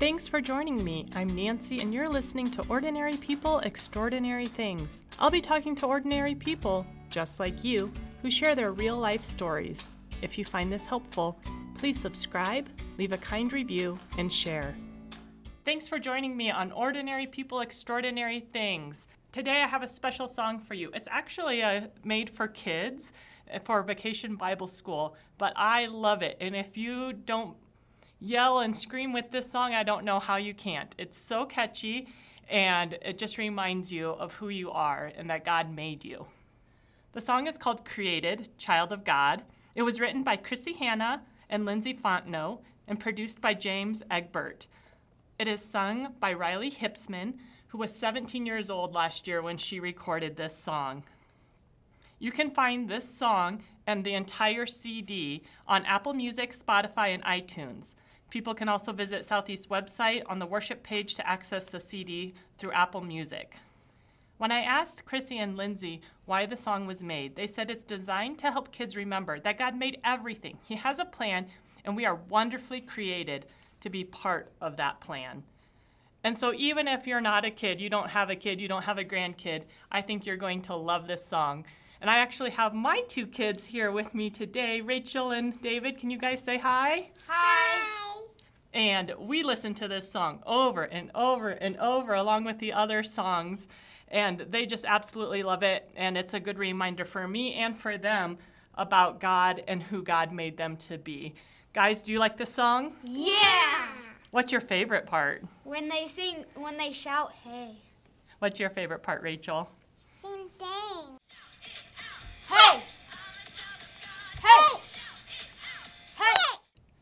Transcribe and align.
Thanks 0.00 0.26
for 0.26 0.40
joining 0.40 0.82
me. 0.82 1.04
I'm 1.14 1.36
Nancy, 1.36 1.82
and 1.82 1.92
you're 1.92 2.08
listening 2.08 2.50
to 2.52 2.64
Ordinary 2.70 3.18
People, 3.18 3.58
Extraordinary 3.58 4.46
Things. 4.46 5.02
I'll 5.18 5.30
be 5.30 5.42
talking 5.42 5.74
to 5.74 5.86
ordinary 5.86 6.34
people, 6.34 6.86
just 7.10 7.38
like 7.38 7.62
you, 7.62 7.92
who 8.22 8.30
share 8.30 8.54
their 8.54 8.72
real 8.72 8.96
life 8.96 9.22
stories. 9.22 9.90
If 10.22 10.38
you 10.38 10.44
find 10.46 10.72
this 10.72 10.86
helpful, 10.86 11.38
please 11.74 12.00
subscribe, 12.00 12.66
leave 12.96 13.12
a 13.12 13.18
kind 13.18 13.52
review, 13.52 13.98
and 14.16 14.32
share. 14.32 14.74
Thanks 15.66 15.86
for 15.86 15.98
joining 15.98 16.34
me 16.34 16.50
on 16.50 16.72
Ordinary 16.72 17.26
People, 17.26 17.60
Extraordinary 17.60 18.40
Things. 18.40 19.06
Today 19.32 19.60
I 19.60 19.66
have 19.66 19.82
a 19.82 19.86
special 19.86 20.28
song 20.28 20.60
for 20.60 20.72
you. 20.72 20.90
It's 20.94 21.08
actually 21.10 21.62
uh, 21.62 21.88
made 22.04 22.30
for 22.30 22.48
kids 22.48 23.12
uh, 23.52 23.58
for 23.58 23.82
Vacation 23.82 24.36
Bible 24.36 24.66
School, 24.66 25.14
but 25.36 25.52
I 25.56 25.88
love 25.88 26.22
it. 26.22 26.38
And 26.40 26.56
if 26.56 26.78
you 26.78 27.12
don't 27.12 27.54
yell 28.20 28.60
and 28.60 28.76
scream 28.76 29.12
with 29.12 29.30
this 29.30 29.50
song, 29.50 29.74
I 29.74 29.82
don't 29.82 30.04
know 30.04 30.20
how 30.20 30.36
you 30.36 30.54
can't. 30.54 30.94
It's 30.98 31.18
so 31.18 31.46
catchy 31.46 32.08
and 32.48 32.98
it 33.02 33.16
just 33.18 33.38
reminds 33.38 33.92
you 33.92 34.10
of 34.10 34.34
who 34.34 34.48
you 34.48 34.70
are 34.70 35.12
and 35.16 35.30
that 35.30 35.44
God 35.44 35.74
made 35.74 36.04
you. 36.04 36.26
The 37.12 37.20
song 37.20 37.46
is 37.46 37.58
called 37.58 37.84
Created, 37.84 38.56
Child 38.58 38.92
of 38.92 39.04
God. 39.04 39.42
It 39.74 39.82
was 39.82 40.00
written 40.00 40.22
by 40.22 40.36
Krissy 40.36 40.76
Hanna 40.76 41.22
and 41.48 41.64
Lindsey 41.64 41.94
Fontneau 41.94 42.60
and 42.86 43.00
produced 43.00 43.40
by 43.40 43.54
James 43.54 44.02
Egbert. 44.10 44.66
It 45.38 45.48
is 45.48 45.64
sung 45.64 46.14
by 46.20 46.32
Riley 46.32 46.70
Hipsman, 46.70 47.34
who 47.68 47.78
was 47.78 47.94
17 47.94 48.44
years 48.44 48.68
old 48.68 48.94
last 48.94 49.26
year 49.26 49.40
when 49.40 49.56
she 49.56 49.80
recorded 49.80 50.36
this 50.36 50.56
song. 50.56 51.04
You 52.18 52.32
can 52.32 52.50
find 52.50 52.88
this 52.88 53.08
song 53.08 53.62
and 53.86 54.04
the 54.04 54.14
entire 54.14 54.66
CD 54.66 55.42
on 55.66 55.86
Apple 55.86 56.12
Music, 56.12 56.52
Spotify, 56.52 57.14
and 57.14 57.24
iTunes. 57.24 57.94
People 58.30 58.54
can 58.54 58.68
also 58.68 58.92
visit 58.92 59.24
Southeast 59.24 59.68
website 59.68 60.22
on 60.26 60.38
the 60.38 60.46
worship 60.46 60.82
page 60.82 61.16
to 61.16 61.28
access 61.28 61.66
the 61.66 61.80
CD 61.80 62.32
through 62.58 62.72
Apple 62.72 63.00
Music. 63.00 63.56
When 64.38 64.52
I 64.52 64.60
asked 64.60 65.04
Krissy 65.04 65.36
and 65.36 65.56
Lindsey 65.56 66.00
why 66.24 66.46
the 66.46 66.56
song 66.56 66.86
was 66.86 67.02
made, 67.02 67.36
they 67.36 67.46
said 67.46 67.70
it's 67.70 67.84
designed 67.84 68.38
to 68.38 68.52
help 68.52 68.72
kids 68.72 68.96
remember 68.96 69.38
that 69.40 69.58
God 69.58 69.76
made 69.76 69.98
everything. 70.04 70.58
He 70.66 70.76
has 70.76 70.98
a 70.98 71.04
plan, 71.04 71.48
and 71.84 71.96
we 71.96 72.06
are 72.06 72.14
wonderfully 72.14 72.80
created 72.80 73.46
to 73.80 73.90
be 73.90 74.04
part 74.04 74.50
of 74.60 74.76
that 74.76 75.00
plan. 75.00 75.42
And 76.22 76.38
so, 76.38 76.54
even 76.54 76.86
if 76.86 77.06
you're 77.06 77.20
not 77.20 77.44
a 77.44 77.50
kid, 77.50 77.80
you 77.80 77.90
don't 77.90 78.10
have 78.10 78.30
a 78.30 78.36
kid, 78.36 78.60
you 78.60 78.68
don't 78.68 78.84
have 78.84 78.98
a 78.98 79.04
grandkid, 79.04 79.64
I 79.90 80.02
think 80.02 80.24
you're 80.24 80.36
going 80.36 80.62
to 80.62 80.76
love 80.76 81.06
this 81.06 81.24
song. 81.24 81.64
And 82.00 82.08
I 82.08 82.18
actually 82.18 82.50
have 82.50 82.72
my 82.72 83.02
two 83.08 83.26
kids 83.26 83.64
here 83.66 83.90
with 83.90 84.14
me 84.14 84.30
today, 84.30 84.80
Rachel 84.80 85.32
and 85.32 85.60
David. 85.60 85.98
Can 85.98 86.10
you 86.10 86.18
guys 86.18 86.42
say 86.42 86.56
hi? 86.56 87.10
Hi. 87.26 87.59
And 88.72 89.12
we 89.18 89.42
listen 89.42 89.74
to 89.74 89.88
this 89.88 90.10
song 90.10 90.42
over 90.46 90.84
and 90.84 91.10
over 91.14 91.48
and 91.48 91.76
over, 91.78 92.14
along 92.14 92.44
with 92.44 92.58
the 92.58 92.72
other 92.72 93.02
songs. 93.02 93.66
And 94.08 94.40
they 94.40 94.66
just 94.66 94.84
absolutely 94.84 95.42
love 95.42 95.62
it. 95.62 95.90
And 95.96 96.16
it's 96.16 96.34
a 96.34 96.40
good 96.40 96.58
reminder 96.58 97.04
for 97.04 97.26
me 97.26 97.54
and 97.54 97.76
for 97.76 97.98
them 97.98 98.38
about 98.74 99.20
God 99.20 99.62
and 99.66 99.82
who 99.82 100.02
God 100.02 100.32
made 100.32 100.56
them 100.56 100.76
to 100.76 100.98
be. 100.98 101.34
Guys, 101.72 102.02
do 102.02 102.12
you 102.12 102.18
like 102.18 102.36
this 102.36 102.52
song? 102.52 102.94
Yeah. 103.04 103.88
What's 104.30 104.52
your 104.52 104.60
favorite 104.60 105.06
part? 105.06 105.42
When 105.64 105.88
they 105.88 106.06
sing, 106.06 106.44
when 106.54 106.76
they 106.76 106.92
shout, 106.92 107.32
hey. 107.44 107.76
What's 108.38 108.60
your 108.60 108.70
favorite 108.70 109.02
part, 109.02 109.22
Rachel? 109.22 109.68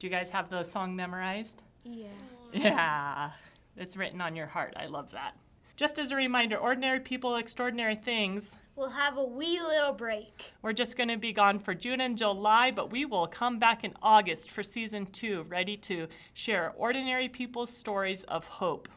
Do 0.00 0.06
you 0.06 0.10
guys 0.10 0.30
have 0.30 0.48
the 0.48 0.64
song 0.64 0.96
memorized? 0.96 1.62
Yeah. 1.84 2.06
Yeah, 2.54 3.30
it's 3.76 3.98
written 3.98 4.22
on 4.22 4.34
your 4.34 4.46
heart. 4.46 4.72
I 4.74 4.86
love 4.86 5.10
that. 5.12 5.32
Just 5.76 5.98
as 5.98 6.10
a 6.10 6.16
reminder, 6.16 6.56
ordinary 6.56 7.00
people, 7.00 7.36
extraordinary 7.36 7.96
things. 7.96 8.56
We'll 8.76 8.88
have 8.88 9.18
a 9.18 9.22
wee 9.24 9.60
little 9.60 9.92
break. 9.92 10.52
We're 10.62 10.72
just 10.72 10.96
going 10.96 11.10
to 11.10 11.18
be 11.18 11.34
gone 11.34 11.58
for 11.58 11.74
June 11.74 12.00
and 12.00 12.16
July, 12.16 12.70
but 12.70 12.90
we 12.90 13.04
will 13.04 13.26
come 13.26 13.58
back 13.58 13.84
in 13.84 13.92
August 14.02 14.50
for 14.50 14.62
season 14.62 15.04
two, 15.04 15.44
ready 15.50 15.76
to 15.76 16.08
share 16.32 16.72
ordinary 16.78 17.28
people's 17.28 17.70
stories 17.70 18.22
of 18.22 18.46
hope. 18.46 18.88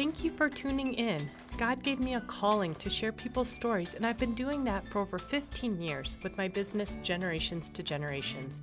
Thank 0.00 0.24
you 0.24 0.30
for 0.30 0.48
tuning 0.48 0.94
in. 0.94 1.28
God 1.58 1.82
gave 1.82 2.00
me 2.00 2.14
a 2.14 2.22
calling 2.22 2.74
to 2.76 2.88
share 2.88 3.12
people's 3.12 3.50
stories, 3.50 3.92
and 3.92 4.06
I've 4.06 4.16
been 4.16 4.34
doing 4.34 4.64
that 4.64 4.88
for 4.88 5.02
over 5.02 5.18
15 5.18 5.78
years 5.78 6.16
with 6.22 6.38
my 6.38 6.48
business 6.48 6.98
Generations 7.02 7.68
to 7.68 7.82
Generations. 7.82 8.62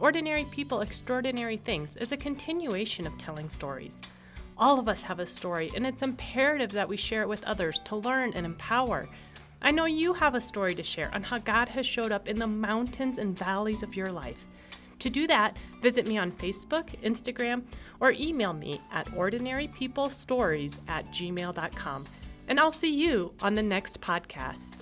Ordinary 0.00 0.44
People, 0.46 0.80
Extraordinary 0.80 1.56
Things 1.56 1.96
is 1.98 2.10
a 2.10 2.16
continuation 2.16 3.06
of 3.06 3.16
telling 3.16 3.48
stories. 3.48 4.00
All 4.58 4.80
of 4.80 4.88
us 4.88 5.02
have 5.02 5.20
a 5.20 5.26
story, 5.26 5.70
and 5.76 5.86
it's 5.86 6.02
imperative 6.02 6.72
that 6.72 6.88
we 6.88 6.96
share 6.96 7.22
it 7.22 7.28
with 7.28 7.44
others 7.44 7.78
to 7.84 7.94
learn 7.94 8.32
and 8.34 8.44
empower. 8.44 9.08
I 9.62 9.70
know 9.70 9.84
you 9.84 10.14
have 10.14 10.34
a 10.34 10.40
story 10.40 10.74
to 10.74 10.82
share 10.82 11.14
on 11.14 11.22
how 11.22 11.38
God 11.38 11.68
has 11.68 11.86
showed 11.86 12.10
up 12.10 12.26
in 12.26 12.40
the 12.40 12.48
mountains 12.48 13.18
and 13.18 13.38
valleys 13.38 13.84
of 13.84 13.94
your 13.94 14.10
life. 14.10 14.44
To 15.02 15.10
do 15.10 15.26
that, 15.26 15.56
visit 15.80 16.06
me 16.06 16.16
on 16.16 16.30
Facebook, 16.30 16.90
Instagram, 17.02 17.64
or 17.98 18.12
email 18.12 18.52
me 18.52 18.80
at 18.92 19.08
ordinarypeoplestories 19.08 20.78
at 20.86 21.04
gmail.com. 21.08 22.04
And 22.46 22.60
I'll 22.60 22.70
see 22.70 22.94
you 22.94 23.34
on 23.42 23.56
the 23.56 23.64
next 23.64 24.00
podcast. 24.00 24.81